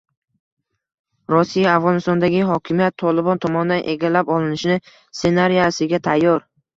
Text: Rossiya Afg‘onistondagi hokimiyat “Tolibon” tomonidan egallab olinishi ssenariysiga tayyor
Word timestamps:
Rossiya 1.33 1.73
Afg‘onistondagi 1.79 2.39
hokimiyat 2.51 2.95
“Tolibon” 3.01 3.41
tomonidan 3.43 3.83
egallab 3.93 4.31
olinishi 4.37 4.79
ssenariysiga 4.87 6.01
tayyor 6.09 6.43